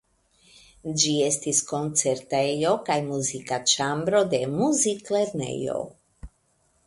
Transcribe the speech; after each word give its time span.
Ĝi 1.01 1.11
estis 1.25 1.59
koncertejo 1.71 2.71
kaj 2.87 2.97
muzika 3.11 3.61
ĉambro 3.73 4.23
de 4.33 4.39
muziklernejo. 4.57 5.77